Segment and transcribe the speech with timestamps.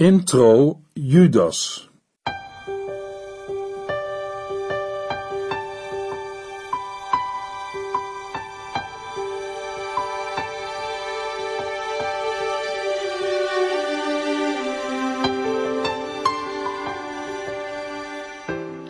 [0.00, 1.90] Intro Judas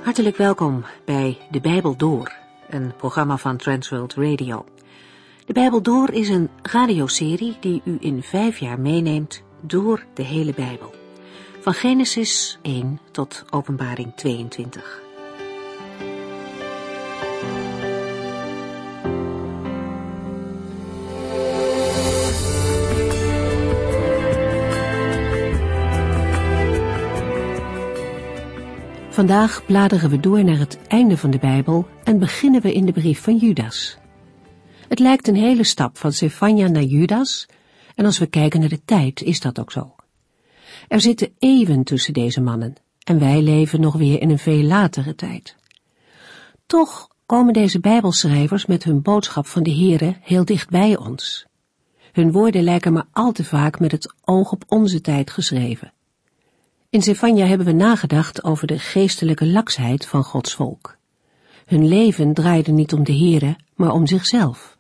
[0.02, 2.32] Hartelijk welkom bij De Bijbel Door,
[2.68, 4.64] een programma van Transworld Radio.
[5.46, 10.54] De Bijbel Door is een radioserie die u in vijf jaar meeneemt door de hele
[10.54, 10.99] Bijbel.
[11.62, 15.02] Van Genesis 1 tot Openbaring 22.
[29.10, 32.92] Vandaag bladeren we door naar het einde van de Bijbel en beginnen we in de
[32.92, 33.98] brief van Judas.
[34.88, 37.46] Het lijkt een hele stap van Sefania naar Judas,
[37.94, 39.94] en als we kijken naar de tijd is dat ook zo.
[40.88, 45.14] Er zitten eeuwen tussen deze mannen, en wij leven nog weer in een veel latere
[45.14, 45.56] tijd.
[46.66, 51.46] Toch komen deze Bijbelschrijvers met hun boodschap van de Here heel dicht bij ons.
[52.12, 55.92] Hun woorden lijken maar al te vaak met het oog op onze tijd geschreven.
[56.90, 60.96] In Zefania hebben we nagedacht over de geestelijke laksheid van Gods volk.
[61.66, 64.78] Hun leven draaide niet om de Here, maar om zichzelf.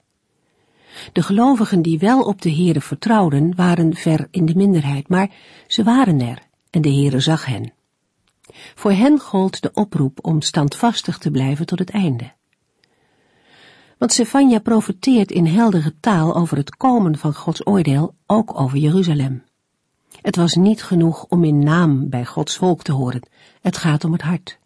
[1.12, 5.30] De gelovigen die wel op de Here vertrouwden, waren ver in de minderheid, maar
[5.66, 6.38] ze waren er
[6.70, 7.72] en de Here zag hen.
[8.74, 12.32] Voor hen gold de oproep om standvastig te blijven tot het einde.
[13.98, 19.44] Want Zefania profeteert in heldere taal over het komen van Gods oordeel, ook over Jeruzalem.
[20.22, 23.22] Het was niet genoeg om in naam bij Gods volk te horen.
[23.60, 24.59] Het gaat om het hart.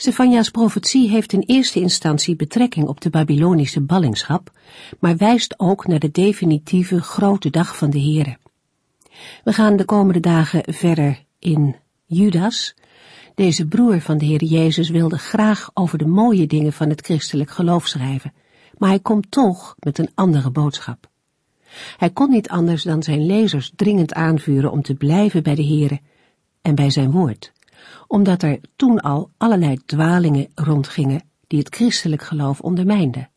[0.00, 4.50] Stefania's profetie heeft in eerste instantie betrekking op de Babylonische ballingschap,
[4.98, 8.36] maar wijst ook naar de definitieve grote dag van de Here.
[9.44, 12.74] We gaan de komende dagen verder in Judas.
[13.34, 17.50] Deze broer van de Heer Jezus wilde graag over de mooie dingen van het christelijk
[17.50, 18.32] geloof schrijven,
[18.78, 21.08] maar hij komt toch met een andere boodschap.
[21.96, 26.00] Hij kon niet anders dan zijn lezers dringend aanvuren om te blijven bij de Here
[26.62, 27.52] en bij zijn woord,
[28.06, 33.30] omdat er toen al allerlei dwalingen rondgingen die het christelijk geloof ondermijnden.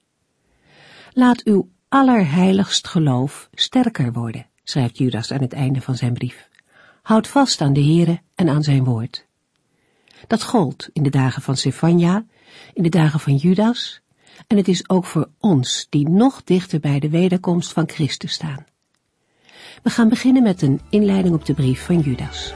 [1.14, 6.50] Laat uw allerheiligst geloof sterker worden, schrijft Judas aan het einde van zijn brief.
[7.02, 9.26] Houd vast aan de Here en aan zijn woord.
[10.28, 12.26] Dat gold in de dagen van Sefania,
[12.74, 14.04] in de dagen van Judas
[14.48, 18.66] en het is ook voor ons die nog dichter bij de wederkomst van Christus staan.
[19.84, 22.54] We gaan beginnen met een inleiding op de brief van Judas.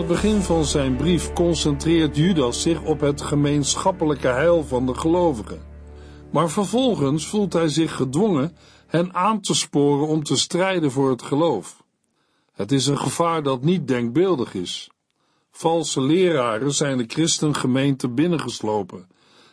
[0.00, 5.62] Het begin van zijn brief concentreert Judas zich op het gemeenschappelijke heil van de gelovigen.
[6.30, 8.56] Maar vervolgens voelt hij zich gedwongen
[8.86, 11.82] hen aan te sporen om te strijden voor het geloof.
[12.52, 14.90] Het is een gevaar dat niet denkbeeldig is.
[15.50, 19.08] Valse leraren zijn de christengemeente binnengeslopen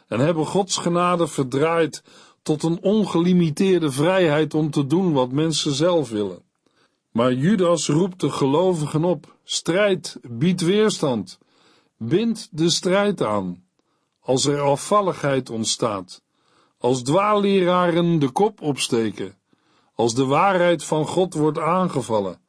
[0.08, 2.04] en hebben Gods genade verdraaid
[2.42, 6.44] tot een ongelimiteerde vrijheid om te doen wat mensen zelf willen.
[7.12, 11.40] Maar Judas roept de gelovigen op: strijd, bied weerstand,
[11.98, 13.64] bind de strijd aan.
[14.20, 16.22] Als er afvalligheid ontstaat,
[16.78, 19.38] als dwaalleraren de kop opsteken,
[19.94, 22.40] als de waarheid van God wordt aangevallen,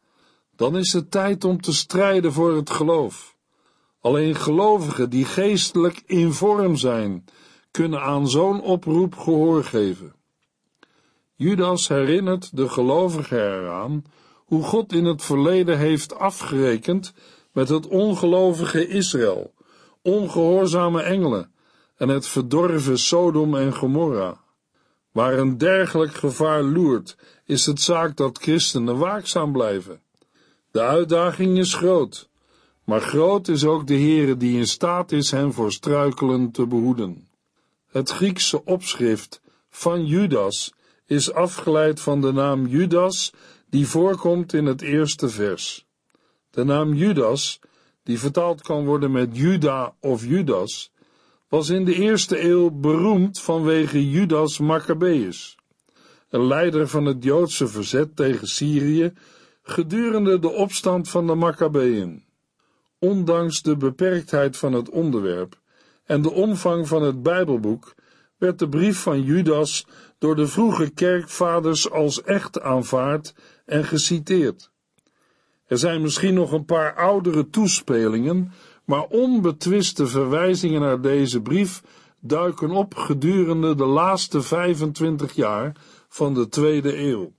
[0.56, 3.36] dan is het tijd om te strijden voor het geloof.
[4.00, 7.24] Alleen gelovigen die geestelijk in vorm zijn,
[7.70, 10.14] kunnen aan zo'n oproep gehoor geven.
[11.34, 14.04] Judas herinnert de gelovigen eraan
[14.48, 17.12] hoe God in het verleden heeft afgerekend
[17.52, 19.52] met het ongelovige Israël,
[20.02, 21.52] ongehoorzame engelen
[21.96, 24.40] en het verdorven Sodom en Gomorra.
[25.12, 30.00] Waar een dergelijk gevaar loert, is het zaak dat christenen waakzaam blijven.
[30.70, 32.28] De uitdaging is groot,
[32.84, 37.28] maar groot is ook de Heere die in staat is hen voor struikelen te behoeden.
[37.86, 39.40] Het Griekse opschrift
[39.70, 40.72] van Judas
[41.06, 43.32] is afgeleid van de naam Judas
[43.70, 45.86] die voorkomt in het eerste vers.
[46.50, 47.60] De naam Judas,
[48.02, 50.92] die vertaald kan worden met Juda of Judas,
[51.48, 55.56] was in de eerste eeuw beroemd vanwege Judas Maccabeus,
[56.30, 59.12] een leider van het Joodse verzet tegen Syrië
[59.62, 62.24] gedurende de opstand van de Maccabeën.
[62.98, 65.60] Ondanks de beperktheid van het onderwerp
[66.04, 67.94] en de omvang van het Bijbelboek
[68.38, 69.86] werd de brief van Judas
[70.18, 73.34] door de vroege kerkvaders als echt aanvaard
[73.68, 74.70] en geciteerd.
[75.66, 78.52] Er zijn misschien nog een paar oudere toespelingen,
[78.84, 81.82] maar onbetwiste verwijzingen naar deze brief
[82.20, 85.76] duiken op gedurende de laatste 25 jaar
[86.08, 87.32] van de tweede eeuw.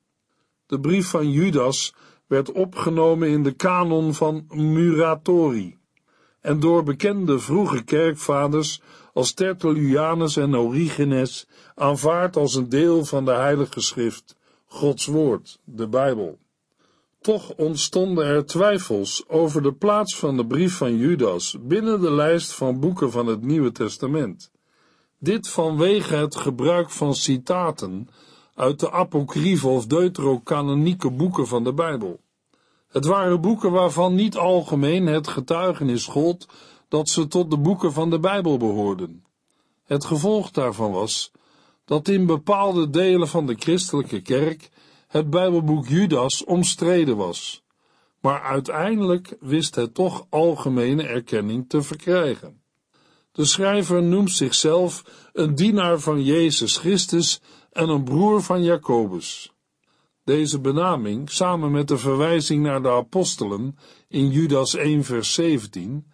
[0.66, 1.94] De brief van Judas
[2.28, 5.78] werd opgenomen in de kanon van Muratori
[6.42, 8.82] en door bekende vroege kerkvaders
[9.14, 14.36] als Tertullianus en Origenes aanvaard als een deel van de Heilige Schrift,
[14.72, 16.38] Gods Woord, de Bijbel.
[17.22, 22.54] Toch ontstonden er twijfels over de plaats van de brief van Judas binnen de lijst
[22.54, 24.52] van boeken van het Nieuwe Testament.
[25.20, 28.08] Dit vanwege het gebruik van citaten
[28.56, 32.20] uit de apocryfe of deuterocanonieke boeken van de Bijbel.
[32.88, 36.48] Het waren boeken waarvan niet algemeen het getuigenis gold
[36.88, 39.24] dat ze tot de boeken van de Bijbel behoorden.
[39.84, 41.32] Het gevolg daarvan was
[41.90, 44.70] dat in bepaalde delen van de christelijke kerk
[45.08, 47.64] het Bijbelboek Judas omstreden was,
[48.22, 52.62] maar uiteindelijk wist het toch algemene erkenning te verkrijgen.
[53.32, 55.04] De schrijver noemt zichzelf
[55.34, 57.42] een dienaar van Jezus Christus
[57.72, 59.54] en een broer van Jacobus.
[60.24, 63.78] Deze benaming, samen met de verwijzing naar de apostelen
[64.08, 66.06] in Judas 1 vers 17,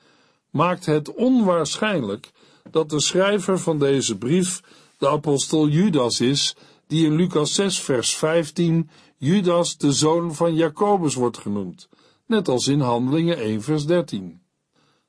[0.49, 2.31] maakt het onwaarschijnlijk
[2.71, 4.61] dat de schrijver van deze brief
[5.05, 6.55] de apostel Judas is,
[6.87, 11.89] die in Lucas 6 vers 15 Judas de zoon van Jacobus wordt genoemd,
[12.27, 14.41] net als in Handelingen 1 vers 13.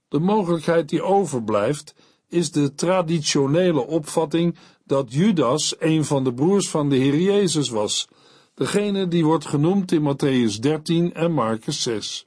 [0.08, 1.94] De mogelijkheid die overblijft
[2.28, 8.08] is de traditionele opvatting dat Judas een van de broers van de Heer Jezus was,
[8.54, 12.26] degene die wordt genoemd in Matthäus 13 en Marcus 6.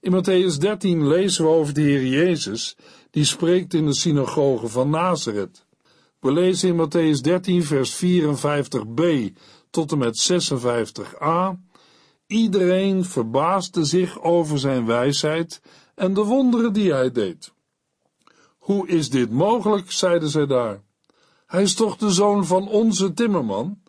[0.00, 2.76] In Matthäus 13 lezen we over de Heer Jezus,
[3.10, 5.65] die spreekt in de synagoge van Nazareth.
[6.26, 9.32] We lezen in Matthäus 13 vers 54b
[9.70, 11.54] tot en met 56a.
[12.26, 15.60] Iedereen verbaasde zich over zijn wijsheid
[15.94, 17.52] en de wonderen die hij deed.
[18.58, 20.82] Hoe is dit mogelijk, zeiden zij daar.
[21.46, 23.82] Hij is toch de zoon van onze timmerman?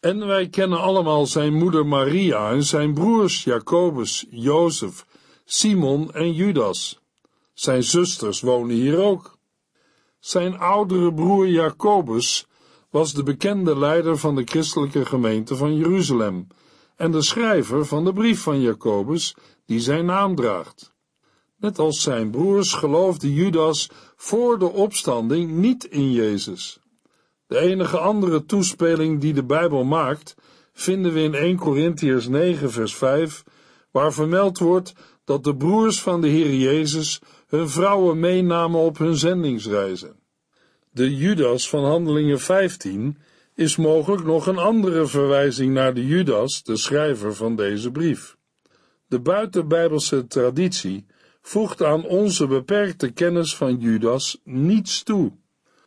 [0.00, 5.06] En wij kennen allemaal zijn moeder Maria en zijn broers Jacobus, Jozef,
[5.44, 6.98] Simon en Judas.
[7.54, 9.37] Zijn zusters wonen hier ook.
[10.18, 12.46] Zijn oudere broer Jacobus
[12.90, 16.46] was de bekende leider van de christelijke gemeente van Jeruzalem
[16.96, 19.34] en de schrijver van de brief van Jacobus,
[19.66, 20.92] die zijn naam draagt.
[21.56, 26.80] Net als zijn broers geloofde Judas voor de opstanding niet in Jezus.
[27.46, 30.34] De enige andere toespeling die de Bijbel maakt,
[30.72, 33.44] vinden we in 1 Corinthians 9 vers 5,
[33.90, 34.94] waar vermeld wordt
[35.24, 40.16] dat de broers van de Heer Jezus hun vrouwen meenamen op hun zendingsreizen.
[40.90, 43.18] De Judas van Handelingen 15
[43.54, 48.36] is mogelijk nog een andere verwijzing naar de Judas, de schrijver van deze brief.
[49.06, 51.06] De buitenbijbelse traditie
[51.40, 55.32] voegt aan onze beperkte kennis van Judas niets toe.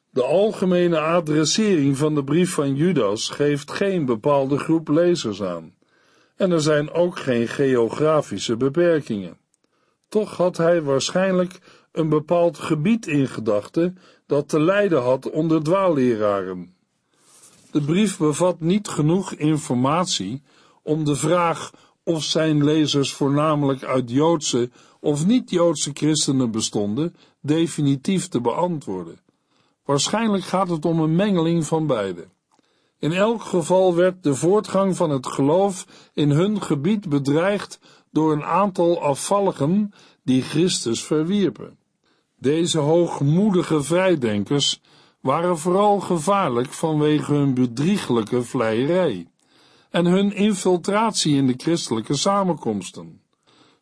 [0.10, 5.76] De algemene adressering van de brief van Judas geeft geen bepaalde groep lezers aan.
[6.36, 9.41] En er zijn ook geen geografische beperkingen.
[10.12, 11.60] Toch had hij waarschijnlijk
[11.92, 16.74] een bepaald gebied in gedachten dat te lijden had onder dwaalleraren.
[17.72, 20.42] De brief bevat niet genoeg informatie
[20.84, 21.72] om de vraag
[22.04, 29.20] of zijn lezers voornamelijk uit Joodse of niet-Joodse christenen bestonden, definitief te beantwoorden.
[29.86, 32.28] Waarschijnlijk gaat het om een mengeling van beide.
[33.00, 37.80] In elk geval werd de voortgang van het geloof in hun gebied bedreigd
[38.12, 41.78] door een aantal afvalligen die Christus verwierpen.
[42.38, 44.82] Deze hoogmoedige vrijdenkers
[45.20, 49.28] waren vooral gevaarlijk vanwege hun bedrieglijke vleierij
[49.90, 53.22] en hun infiltratie in de christelijke samenkomsten.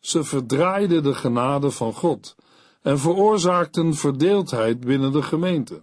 [0.00, 2.36] Ze verdraaiden de genade van God
[2.82, 5.80] en veroorzaakten verdeeldheid binnen de gemeente.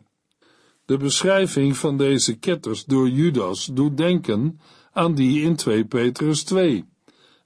[0.86, 4.60] De beschrijving van deze ketters door Judas doet denken
[4.92, 6.86] aan die in 2 Petrus 2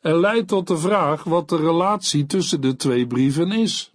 [0.01, 3.93] en leidt tot de vraag wat de relatie tussen de twee brieven is.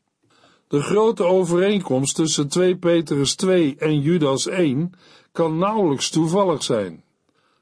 [0.68, 4.92] De grote overeenkomst tussen 2 Petrus 2 en Judas 1
[5.32, 7.04] kan nauwelijks toevallig zijn.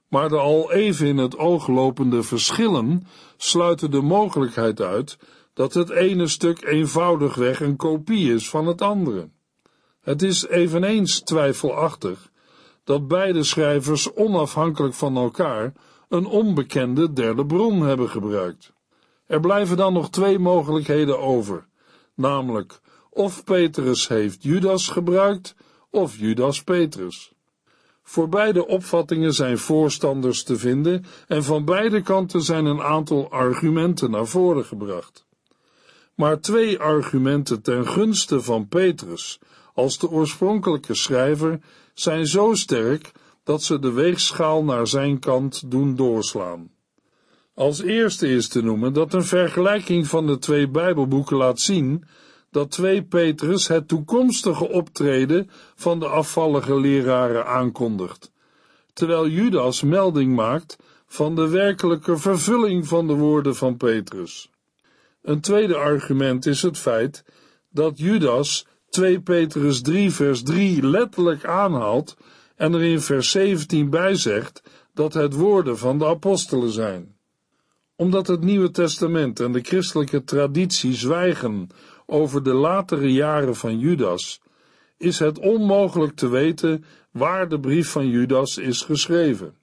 [0.09, 5.19] Maar de al even in het oog lopende verschillen sluiten de mogelijkheid uit
[5.55, 9.29] dat het ene stuk eenvoudigweg een kopie is van het andere.
[10.01, 12.31] Het is eveneens twijfelachtig
[12.85, 15.73] dat beide schrijvers onafhankelijk van elkaar
[16.15, 18.73] een onbekende derde bron hebben gebruikt.
[19.27, 21.67] Er blijven dan nog twee mogelijkheden over,
[22.15, 22.81] namelijk
[23.11, 25.55] of Petrus heeft Judas gebruikt
[25.91, 27.33] of Judas Petrus.
[28.03, 34.11] Voor beide opvattingen zijn voorstanders te vinden en van beide kanten zijn een aantal argumenten
[34.11, 35.27] naar voren gebracht.
[36.15, 39.39] Maar twee argumenten ten gunste van Petrus
[39.75, 41.61] als de oorspronkelijke schrijver
[41.95, 43.13] zijn zo sterk
[43.45, 46.71] dat ze de weegschaal naar zijn kant doen doorslaan.
[47.55, 52.05] Als eerste is te noemen dat een vergelijking van de twee Bijbelboeken laat zien
[52.51, 58.33] dat 2 Petrus het toekomstige optreden van de afvallige leraren aankondigt,
[58.93, 64.51] terwijl Judas melding maakt van de werkelijke vervulling van de woorden van Petrus.
[65.23, 67.25] Een tweede argument is het feit
[67.71, 72.17] dat Judas 2 Petrus 3 vers 3 letterlijk aanhaalt
[72.57, 74.63] en er in vers 17 bij zegt
[74.95, 77.17] dat het woorden van de apostelen zijn.
[77.97, 81.69] Omdat het Nieuwe Testament en de christelijke traditie zwijgen
[82.07, 84.41] over de latere jaren van Judas,
[84.97, 89.57] is het onmogelijk te weten waar de brief van Judas is geschreven.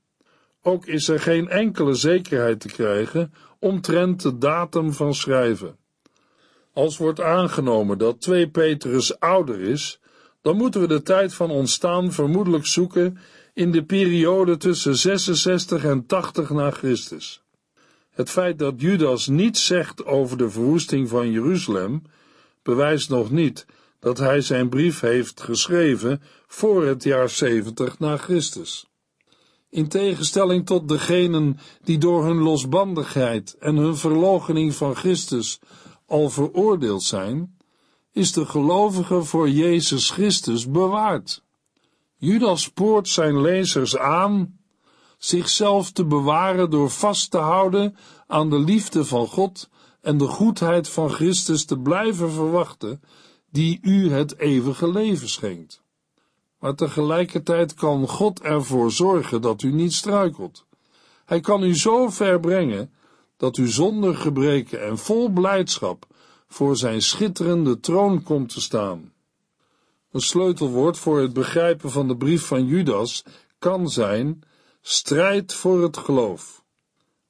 [0.62, 5.78] Ook is er geen enkele zekerheid te krijgen omtrent de datum van schrijven.
[6.74, 10.01] Als wordt aangenomen dat 2 Petrus ouder is,
[10.42, 13.18] dan moeten we de tijd van ontstaan vermoedelijk zoeken
[13.54, 17.42] in de periode tussen 66 en 80 na Christus.
[18.10, 22.02] Het feit dat Judas niets zegt over de verwoesting van Jeruzalem
[22.64, 23.66] bewijst nog niet
[24.00, 28.86] dat hij zijn brief heeft geschreven voor het jaar 70 na Christus.
[29.70, 35.60] In tegenstelling tot degenen die door hun losbandigheid en hun verloochening van Christus
[36.06, 37.58] al veroordeeld zijn,
[38.12, 41.44] is de gelovige voor Jezus Christus bewaard.
[42.18, 44.60] Judas spoort zijn lezers aan
[45.18, 47.96] zichzelf te bewaren door vast te houden
[48.28, 49.70] aan de liefde van God
[50.02, 53.02] en de goedheid van Christus te blijven verwachten,
[53.50, 55.84] die u het eeuwige leven schenkt.
[56.60, 60.66] Maar tegelijkertijd kan God ervoor zorgen dat u niet struikelt.
[61.26, 62.94] Hij kan u zo ver brengen
[63.38, 66.06] dat u zonder gebreken en vol blijdschap
[66.52, 69.14] voor zijn schitterende troon komt te staan.
[70.12, 73.24] Een sleutelwoord voor het begrijpen van de brief van Judas
[73.60, 74.42] kan zijn
[74.82, 76.64] strijd voor het geloof.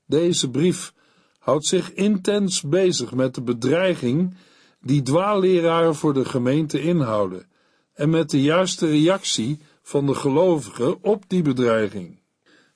[0.05, 0.93] Deze brief
[1.39, 4.35] houdt zich intens bezig met de bedreiging
[4.79, 7.45] die dwaalleraren voor de gemeente inhouden
[7.93, 12.19] en met de juiste reactie van de gelovigen op die bedreiging.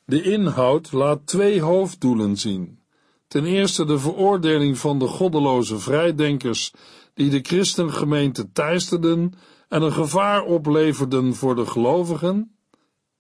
[0.06, 2.80] De inhoud laat twee hoofddoelen zien.
[3.28, 6.72] Ten eerste de veroordeling van de goddeloze vrijdenkers
[7.14, 9.34] die de christengemeente teisterden
[9.70, 12.58] en een gevaar opleverden voor de gelovigen.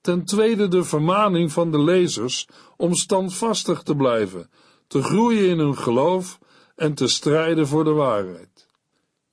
[0.01, 2.47] Ten tweede de vermaning van de lezers
[2.77, 4.49] om standvastig te blijven,
[4.87, 6.39] te groeien in hun geloof
[6.75, 8.67] en te strijden voor de waarheid.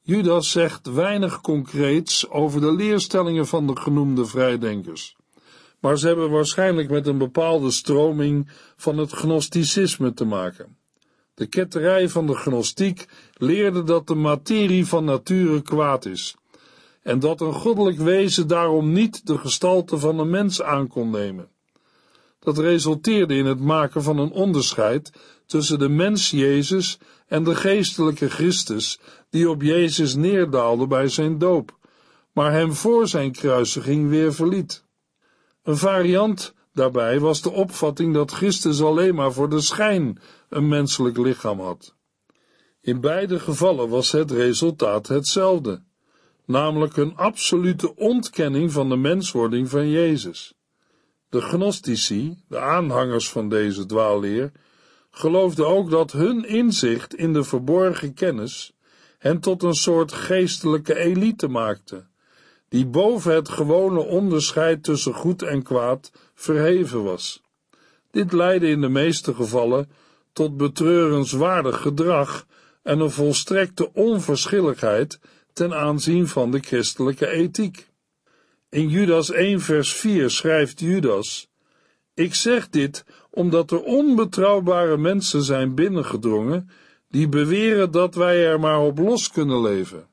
[0.04, 5.16] Judas zegt weinig concreets over de leerstellingen van de genoemde vrijdenkers,
[5.82, 10.76] maar ze hebben waarschijnlijk met een bepaalde stroming van het gnosticisme te maken.
[11.34, 16.36] De ketterij van de gnostiek leerde dat de materie van nature kwaad is,
[17.02, 21.48] en dat een goddelijk wezen daarom niet de gestalte van een mens aan kon nemen.
[22.38, 25.12] Dat resulteerde in het maken van een onderscheid
[25.46, 31.78] tussen de mens Jezus en de geestelijke Christus, die op Jezus neerdaalde bij zijn doop,
[32.32, 34.84] maar hem voor zijn kruisiging weer verliet.
[35.62, 41.16] Een variant daarbij was de opvatting dat Christus alleen maar voor de schijn een menselijk
[41.16, 41.94] lichaam had.
[42.80, 45.82] In beide gevallen was het resultaat hetzelfde,
[46.46, 50.54] namelijk een absolute ontkenning van de menswording van Jezus.
[51.28, 54.52] De gnostici, de aanhangers van deze dwaalleer,
[55.10, 58.72] geloofden ook dat hun inzicht in de verborgen kennis
[59.18, 62.06] hen tot een soort geestelijke elite maakte,
[62.72, 67.42] die boven het gewone onderscheid tussen goed en kwaad verheven was.
[68.10, 69.90] Dit leidde in de meeste gevallen
[70.32, 72.46] tot betreurenswaardig gedrag
[72.82, 75.20] en een volstrekte onverschilligheid
[75.52, 77.88] ten aanzien van de christelijke ethiek.
[78.68, 81.48] In Judas 1 vers 4 schrijft Judas,
[82.14, 86.70] Ik zeg dit omdat er onbetrouwbare mensen zijn binnengedrongen
[87.08, 90.06] die beweren dat wij er maar op los kunnen leven.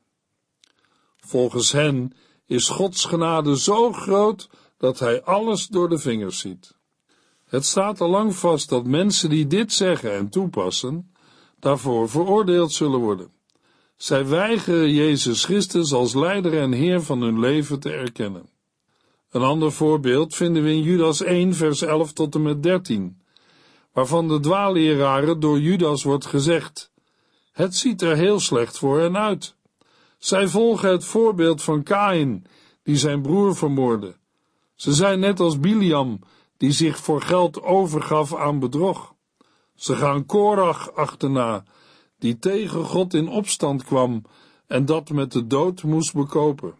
[1.16, 2.12] Volgens hen
[2.50, 6.74] is Gods genade zo groot dat hij alles door de vingers ziet.
[7.44, 11.12] Het staat al lang vast dat mensen die dit zeggen en toepassen,
[11.58, 13.32] daarvoor veroordeeld zullen worden.
[13.96, 18.48] Zij weigeren Jezus Christus als leider en Heer van hun leven te erkennen.
[19.30, 23.22] Een ander voorbeeld vinden we in Judas 1, vers 11 tot en met 13,
[23.92, 26.92] waarvan de dwaalleraren door Judas wordt gezegd:
[27.52, 29.58] Het ziet er heel slecht voor hen uit.
[30.20, 32.44] Zij volgen het voorbeeld van Kain,
[32.82, 34.16] die zijn broer vermoordde.
[34.74, 36.20] Ze zijn net als Biliam,
[36.56, 39.14] die zich voor geld overgaf aan bedrog.
[39.74, 41.64] Ze gaan Korach achterna,
[42.18, 44.24] die tegen God in opstand kwam
[44.66, 46.74] en dat met de dood moest bekopen.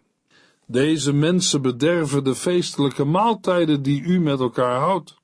[0.65, 5.15] Deze mensen bederven de feestelijke maaltijden die u met elkaar houdt.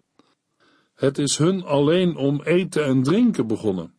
[0.96, 3.94] Het is hun alleen om eten en drinken begonnen.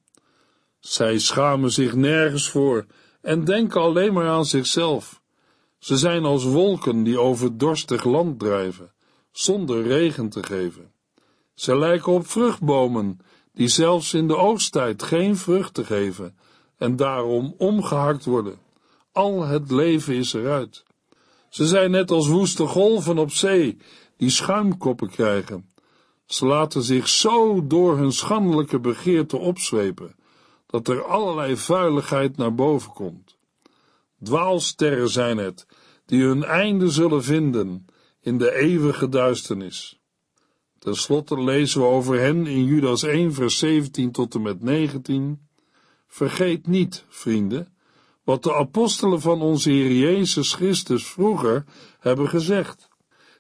[0.79, 2.87] Zij schamen zich nergens voor
[3.29, 5.21] en denken alleen maar aan zichzelf.
[5.79, 8.93] Ze zijn als wolken die over dorstig land drijven,
[9.31, 10.93] zonder regen te geven.
[11.55, 13.19] Ze lijken op vruchtbomen
[13.53, 16.37] die zelfs in de oogsttijd geen vruchten geven
[16.77, 18.59] en daarom omgehakt worden.
[19.13, 20.85] Al het leven is eruit.
[21.49, 23.77] Ze zijn net als woeste golven op zee
[24.17, 25.71] die schuimkoppen krijgen.
[26.27, 30.15] Ze laten zich zo door hun schandelijke begeerte opzwepen,
[30.69, 33.37] dat er allerlei vuiligheid naar boven komt.
[34.23, 35.67] Dwaalsterren zijn het,
[36.07, 37.87] die hun einde zullen vinden
[38.21, 40.01] in de eeuwige duisternis.
[40.79, 45.49] Ten slotte lezen we over hen in Judas 1, vers 17 tot en met 19.
[46.07, 47.73] Vergeet niet, vrienden,
[48.25, 51.65] wat de apostelen van onze Heer Jezus Christus vroeger
[51.99, 52.89] hebben gezegd.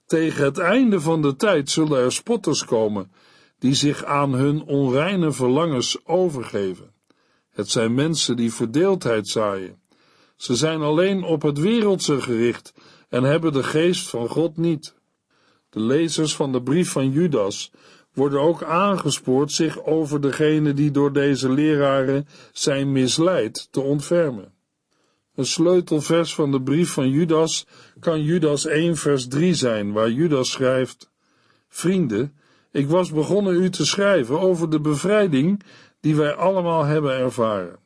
[0.07, 3.13] Tegen het einde van de tijd zullen er spotters komen,
[3.59, 6.97] die zich aan hun onreine verlangens overgeven.
[7.59, 9.81] Het zijn mensen die verdeeldheid zaaien.
[10.37, 12.73] Ze zijn alleen op het wereldse gericht
[13.09, 14.95] en hebben de geest van God niet.
[15.71, 17.73] De lezers van de brief van Judas
[18.13, 24.53] worden ook aangespoord zich over degene die door deze leraren zijn misleid te ontfermen.
[25.35, 27.67] Een sleutelvers van de brief van Judas
[28.01, 31.11] kan Judas 1 vers 3 zijn, waar Judas schrijft,
[31.69, 32.39] Vrienden,
[32.71, 35.63] ik was begonnen u te schrijven over de bevrijding
[36.01, 37.79] die wij allemaal hebben ervaren.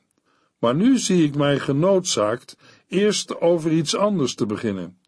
[0.59, 2.57] Maar nu zie ik mij genoodzaakt
[2.89, 4.99] eerst over iets anders te beginnen.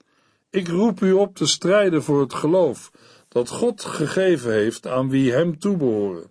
[0.50, 2.90] Ik roep u op te strijden voor het geloof
[3.28, 6.30] dat God gegeven heeft aan wie hem toebehoren.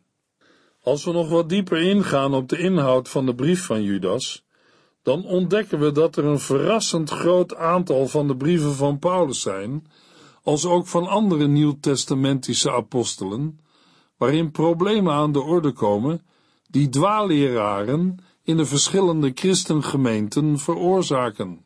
[0.81, 4.43] Als we nog wat dieper ingaan op de inhoud van de brief van Judas,
[5.01, 9.87] dan ontdekken we dat er een verrassend groot aantal van de brieven van Paulus zijn,
[10.43, 13.59] als ook van andere nieuwtestamentische apostelen,
[14.17, 16.21] waarin problemen aan de orde komen
[16.73, 21.65] die dwaalleraren in de verschillende christengemeenten veroorzaken.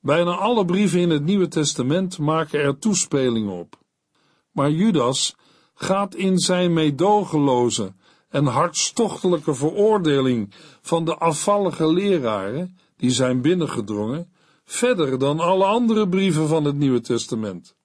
[0.00, 3.78] Bijna alle brieven in het Nieuwe Testament maken er toespelingen op.
[4.52, 5.36] Maar Judas
[5.74, 7.94] gaat in zijn meedogenloze
[8.28, 14.32] en hartstochtelijke veroordeling van de afvallige leraren die zijn binnengedrongen,
[14.64, 17.76] verder dan alle andere brieven van het Nieuwe Testament.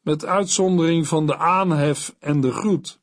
[0.00, 2.98] Met uitzondering van de aanhef en de groet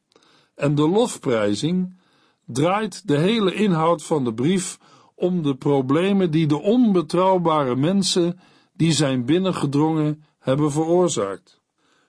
[0.55, 1.99] en de lofprijzing
[2.45, 4.77] draait de hele inhoud van de brief
[5.15, 8.39] om de problemen die de onbetrouwbare mensen
[8.73, 11.61] die zijn binnengedrongen hebben veroorzaakt.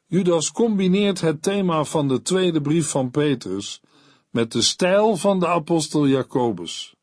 [0.07, 3.81] Judas combineert het thema van de tweede brief van Petrus
[4.31, 6.95] met de stijl van de apostel Jacobus.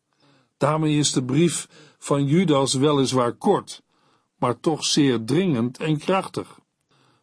[0.57, 3.83] Daarmee is de brief van Judas weliswaar kort,
[4.37, 6.59] maar toch zeer dringend en krachtig.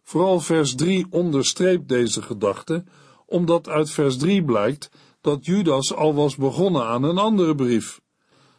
[0.02, 2.84] Vooral vers 3 onderstreept deze gedachte,
[3.26, 4.90] omdat uit vers 3 blijkt
[5.26, 8.00] dat Judas al was begonnen aan een andere brief,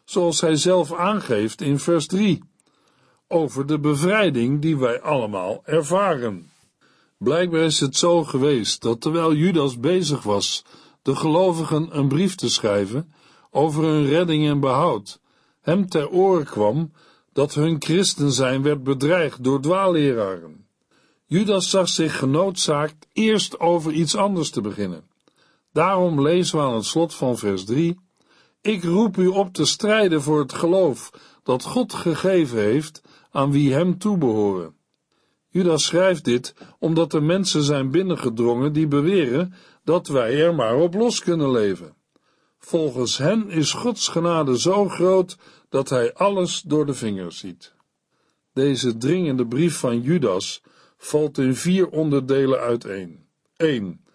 [0.06, 2.43] zoals hij zelf aangeeft in vers 3,
[3.27, 6.51] over de bevrijding die wij allemaal ervaren.
[7.17, 10.63] Blijkbaar is het zo geweest dat terwijl Judas bezig was
[11.01, 13.13] de gelovigen een brief te schrijven
[13.51, 15.19] over hun redding en behoud,
[15.62, 16.91] hem ter oren kwam
[17.34, 20.67] dat hun christen zijn werd bedreigd door dwaalleraren.
[21.25, 25.07] Judas zag zich genoodzaakt eerst over iets anders te beginnen.
[25.77, 27.99] Daarom lezen we aan het slot van vers 3:
[28.61, 31.11] Ik roep u op te strijden voor het geloof
[31.43, 34.75] dat God gegeven heeft aan wie hem toebehoren.
[35.49, 40.93] Judas schrijft dit omdat er mensen zijn binnengedrongen die beweren dat wij er maar op
[40.93, 41.95] los kunnen leven.
[42.57, 45.37] Volgens hen is Gods genade zo groot
[45.69, 47.73] dat hij alles door de vingers ziet.
[48.53, 50.61] Deze dringende brief van Judas
[50.97, 53.25] valt in vier onderdelen uiteen.
[53.55, 54.05] 1.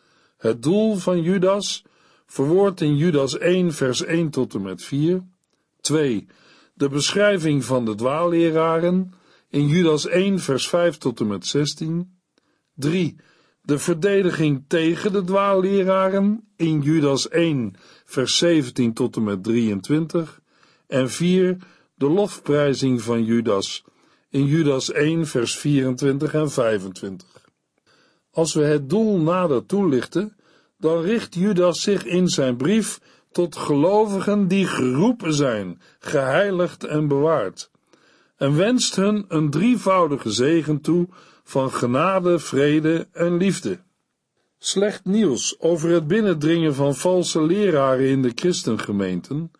[0.42, 1.84] Het doel van Judas,
[2.26, 5.22] verwoord in Judas 1, vers 1 tot en met 4.
[5.80, 6.26] 2.
[6.74, 9.12] De beschrijving van de dwaalleraren
[9.48, 12.18] in Judas 1, vers 5 tot en met 16.
[12.74, 13.16] 3.
[13.62, 17.74] De verdediging tegen de dwaalleraren in Judas 1,
[18.04, 20.40] vers 17 tot en met 23.
[20.86, 21.56] En 4.
[21.94, 23.84] de lofprijzing van Judas
[24.30, 27.31] in Judas 1, vers 24 en 25.
[28.32, 30.36] Als we het doel nader toelichten,
[30.78, 33.00] dan richt Judas zich in zijn brief
[33.32, 37.70] tot gelovigen die geroepen zijn, geheiligd en bewaard,
[38.36, 41.08] en wenst hun een drievoudige zegen toe
[41.44, 43.78] van genade, vrede en liefde.
[44.58, 49.50] Slecht nieuws over het binnendringen van valse leraren in de christengemeenten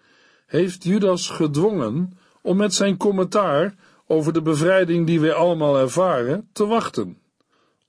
[0.47, 3.75] heeft Judas gedwongen om met zijn commentaar
[4.07, 7.19] over de bevrijding die wij allemaal ervaren te wachten,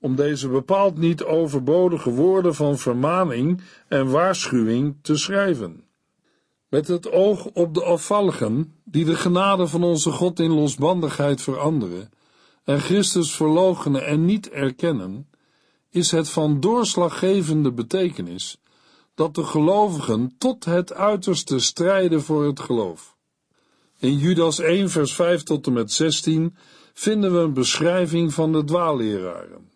[0.04, 5.84] om deze bepaald niet overbodige woorden van vermaning en waarschuwing te schrijven.
[6.68, 12.10] Met het oog op de afvalligen die de genade van onze God in losbandigheid veranderen
[12.64, 15.28] en Christus verloochenen en niet erkennen,
[15.90, 18.58] is het van doorslaggevende betekenis
[19.14, 23.16] dat de gelovigen tot het uiterste strijden voor het geloof.
[23.98, 26.56] In Judas 1 vers 5 tot en met 16
[26.94, 29.72] vinden we een beschrijving van de dwaalleraren.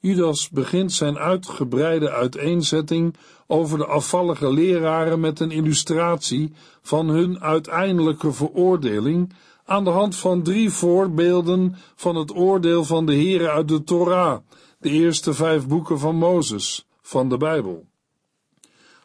[0.00, 3.14] Judas begint zijn uitgebreide uiteenzetting
[3.46, 9.32] over de afvallige leraren met een illustratie van hun uiteindelijke veroordeling
[9.64, 14.38] aan de hand van drie voorbeelden van het oordeel van de Heere uit de Torah,
[14.78, 17.86] de eerste vijf boeken van Mozes, van de Bijbel.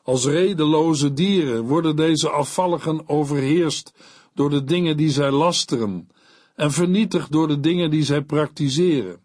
[0.03, 3.93] Als redeloze dieren worden deze afvalligen overheerst
[4.33, 6.09] door de dingen die zij lasteren
[6.55, 9.22] en vernietigd door de dingen die zij praktiseren.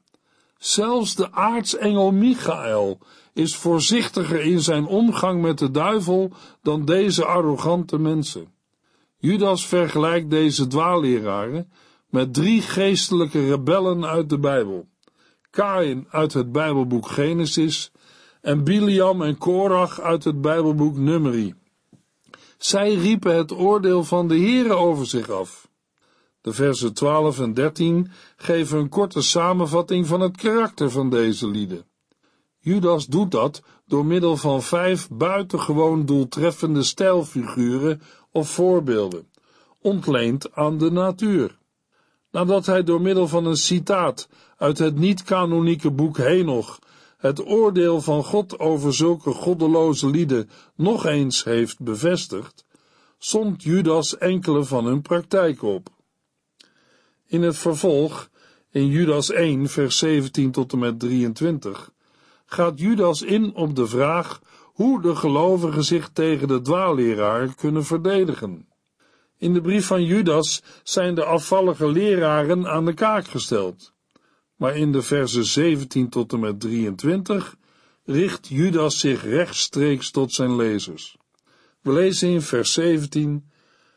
[0.58, 2.98] Zelfs de aartsengel Michael
[3.32, 8.52] is voorzichtiger in zijn omgang met de duivel dan deze arrogante mensen.
[9.16, 11.72] Judas vergelijkt deze dwaalleraren
[12.08, 14.88] met drie geestelijke rebellen uit de Bijbel.
[15.50, 17.90] Kain uit het Bijbelboek Genesis
[18.40, 21.54] en Biliam en Korach uit het Bijbelboek Numeri.
[22.58, 25.67] Zij riepen het oordeel van de Heere over zich af.
[26.48, 31.84] De versen 12 en 13 geven een korte samenvatting van het karakter van deze lieden.
[32.58, 39.28] Judas doet dat door middel van vijf buitengewoon doeltreffende stijlfiguren of voorbeelden,
[39.80, 41.58] ontleend aan de natuur.
[42.30, 46.78] Nadat hij door middel van een citaat uit het niet-kanonieke boek Henoch
[47.16, 52.64] het oordeel van God over zulke goddeloze lieden nog eens heeft bevestigd,
[53.18, 55.96] somt Judas enkele van hun praktijk op.
[57.28, 58.30] In het vervolg,
[58.70, 61.92] in Judas 1, vers 17 tot en met 23,
[62.46, 68.68] gaat Judas in op de vraag hoe de gelovigen zich tegen de dwaalleraar kunnen verdedigen.
[69.38, 73.92] In de brief van Judas zijn de afvallige leraren aan de kaak gesteld.
[74.56, 77.56] Maar in de versen 17 tot en met 23
[78.04, 81.16] richt Judas zich rechtstreeks tot zijn lezers.
[81.80, 83.50] We lezen in vers 17: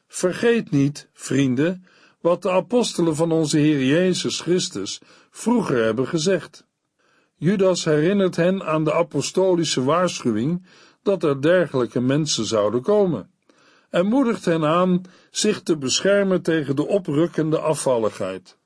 [0.07, 1.85] Vergeet niet, vrienden,
[2.21, 6.65] wat de apostelen van onze Heer Jezus Christus vroeger hebben gezegd.
[7.35, 10.65] Judas herinnert hen aan de apostolische waarschuwing
[11.03, 13.29] dat er dergelijke mensen zouden komen
[13.91, 18.57] en moedigt hen aan zich te beschermen tegen de oprukkende afvalligheid.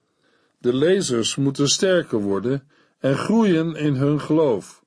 [0.57, 2.67] De lezers moeten sterker worden
[2.99, 4.83] en groeien in hun geloof,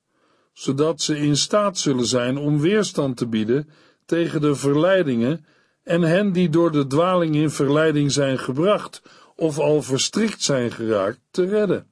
[0.53, 3.69] zodat ze in staat zullen zijn om weerstand te bieden
[4.05, 5.45] tegen de verleidingen
[5.83, 9.01] en hen die door de dwaling in verleiding zijn gebracht
[9.35, 11.87] of al verstrikt zijn geraakt, te redden.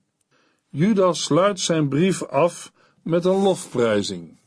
[0.70, 2.72] Judas sluit zijn brief af
[3.04, 4.40] met een lofprijzing.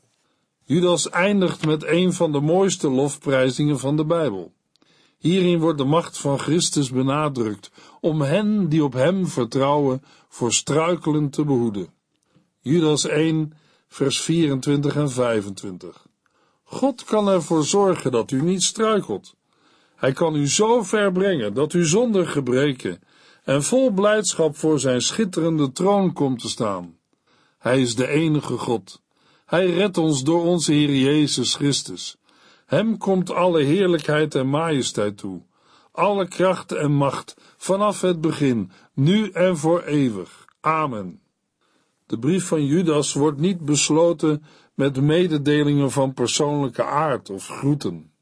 [0.65, 4.53] Judas eindigt met een van de mooiste lofprijzingen van de Bijbel.
[5.19, 11.31] Hierin wordt de macht van Christus benadrukt om hen die op hem vertrouwen voor struikelen
[11.31, 11.89] te behoeden.
[12.61, 13.53] Judas 1,
[13.89, 16.07] vers 24 en 25.
[16.73, 19.35] God kan ervoor zorgen dat u niet struikelt.
[19.97, 23.01] Hij kan u zo ver brengen dat u zonder gebreken
[23.45, 26.97] en vol blijdschap voor zijn schitterende troon komt te staan.
[27.59, 29.03] Hij is de enige God.
[29.47, 32.17] Hij redt ons door onze Heer Jezus Christus.
[32.67, 35.43] Hem komt alle heerlijkheid en majesteit toe,
[35.93, 40.45] alle kracht en macht, vanaf het begin, nu en voor eeuwig.
[40.61, 41.21] Amen.
[42.11, 44.43] De brief van Judas wordt niet besloten
[44.81, 48.13] met mededelingen van persoonlijke aard of groeten.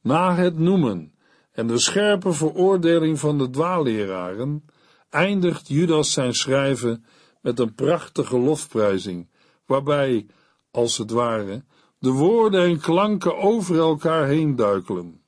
[0.00, 1.14] Na het noemen
[1.52, 4.64] en de scherpe veroordeling van de dwaalleraren
[5.10, 7.04] eindigt Judas zijn schrijven
[7.40, 9.28] met een prachtige lofprijzing,
[9.66, 10.26] waarbij,
[10.70, 11.64] als het ware,
[11.98, 15.20] de woorden en klanken over elkaar heen duikelen.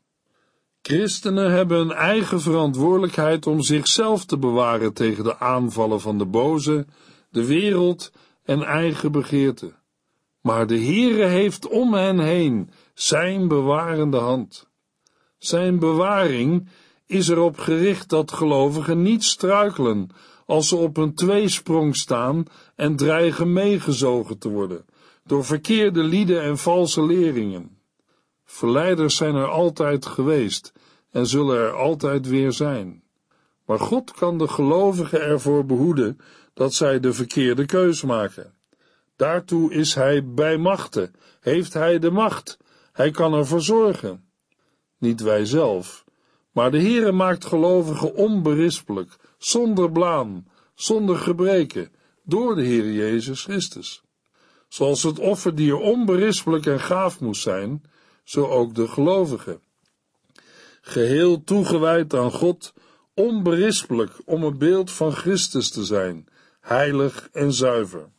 [0.82, 6.86] Christenen hebben een eigen verantwoordelijkheid om zichzelf te bewaren tegen de aanvallen van de boze,
[7.30, 8.12] de wereld
[8.44, 9.82] en eigen begeerten.
[10.44, 14.68] Maar de Heere heeft om hen heen zijn bewarende hand.
[15.38, 16.68] Zijn bewaring
[17.06, 20.10] is erop gericht dat gelovigen niet struikelen
[20.46, 22.44] als ze op een tweesprong staan
[22.76, 24.84] en dreigen meegezogen te worden
[25.24, 27.78] door verkeerde lieden en valse leringen.
[28.44, 30.72] Verleiders zijn er altijd geweest
[31.10, 33.02] en zullen er altijd weer zijn.
[33.66, 36.18] Maar God kan de gelovigen ervoor behoeden
[36.54, 38.54] dat zij de verkeerde keus maken.
[39.16, 42.58] Daartoe is Hij bij machten, heeft Hij de macht,
[42.92, 44.28] Hij kan ervoor zorgen.
[44.98, 46.04] Niet wij zelf,
[46.52, 54.02] maar de Heere maakt gelovigen onberispelijk, zonder blaam, zonder gebreken, door de Heer Jezus Christus.
[54.68, 57.82] Zoals het offerdier onberispelijk en gaaf moest zijn,
[58.24, 59.60] zo ook de gelovigen.
[60.80, 62.74] Geheel toegewijd aan God,
[63.14, 66.26] onberispelijk om een beeld van Christus te zijn,
[66.60, 68.12] heilig en zuiver.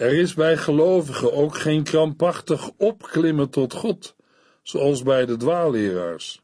[0.00, 4.16] Er is bij gelovigen ook geen krampachtig opklimmen tot God,
[4.62, 6.42] zoals bij de dwaalleraars.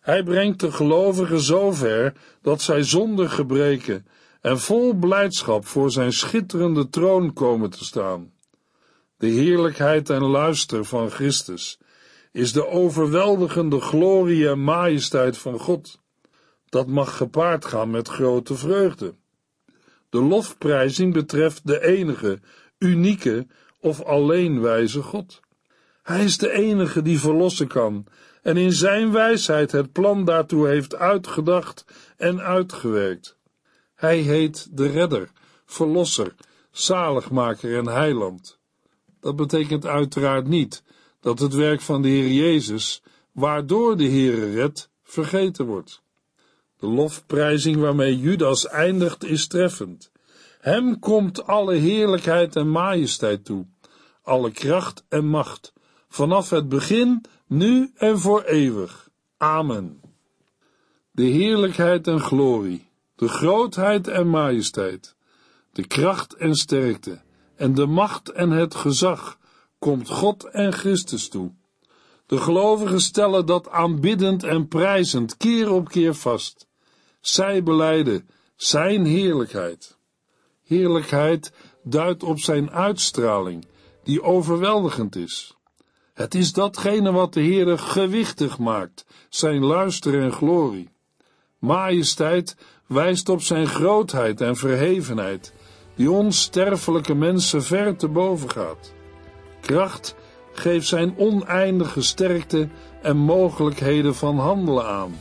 [0.00, 4.06] Hij brengt de gelovigen zover dat zij zonder gebreken
[4.40, 8.32] en vol blijdschap voor zijn schitterende troon komen te staan.
[9.16, 11.78] De heerlijkheid en luister van Christus
[12.32, 16.00] is de overweldigende glorie en majesteit van God.
[16.68, 19.14] Dat mag gepaard gaan met grote vreugde.
[20.10, 22.40] De lofprijzing betreft de enige,
[22.80, 23.46] unieke
[23.80, 25.40] of alleen wijze God.
[26.02, 28.06] Hij is de enige die verlossen kan
[28.42, 31.84] en in zijn wijsheid het plan daartoe heeft uitgedacht
[32.16, 33.36] en uitgewerkt.
[33.94, 35.30] Hij heet de Redder,
[35.66, 36.34] Verlosser,
[36.70, 38.58] Zaligmaker en Heiland.
[39.20, 40.82] Dat betekent uiteraard niet
[41.20, 46.02] dat het werk van de Heer Jezus, waardoor de Heere redt, vergeten wordt.
[46.78, 50.10] De lofprijzing waarmee Judas eindigt is treffend.
[50.60, 53.66] Hem komt alle heerlijkheid en majesteit toe,
[54.22, 55.72] alle kracht en macht,
[56.08, 59.08] vanaf het begin, nu en voor eeuwig.
[59.36, 60.00] Amen.
[61.10, 65.16] De heerlijkheid en glorie, de grootheid en majesteit,
[65.72, 67.20] de kracht en sterkte,
[67.56, 69.38] en de macht en het gezag
[69.78, 71.52] komt God en Christus toe.
[72.26, 76.66] De gelovigen stellen dat aanbiddend en prijzend keer op keer vast.
[77.20, 79.98] Zij beleiden zijn heerlijkheid.
[80.70, 81.52] Heerlijkheid
[81.82, 83.66] duidt op zijn uitstraling,
[84.02, 85.56] die overweldigend is.
[86.14, 90.90] Het is datgene wat de Heere gewichtig maakt, zijn luister en glorie.
[91.58, 92.56] Majesteit
[92.86, 95.52] wijst op zijn grootheid en verhevenheid,
[95.94, 98.92] die ons sterfelijke mensen ver te boven gaat.
[99.60, 100.14] Kracht
[100.52, 102.68] geeft zijn oneindige sterkte
[103.02, 105.14] en mogelijkheden van handelen aan,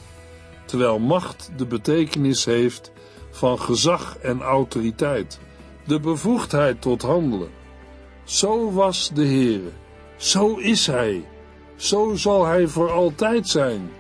[0.66, 2.92] terwijl macht de betekenis heeft
[3.40, 5.40] van gezag en autoriteit,
[5.86, 7.50] de bevoegdheid tot handelen.
[8.24, 9.72] Zo was de Heere,
[10.16, 11.26] zo is Hij,
[11.76, 13.92] zo zal Hij voor altijd zijn.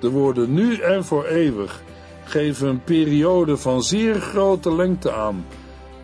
[0.00, 1.82] De woorden nu en voor eeuwig
[2.24, 5.44] geven een periode van zeer grote lengte aan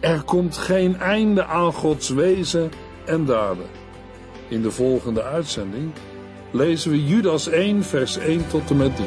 [0.01, 2.71] er komt geen einde aan Gods wezen
[3.05, 3.67] en daden.
[4.49, 5.93] In de volgende uitzending
[6.51, 9.07] lezen we Judas 1, vers 1 tot en met 3.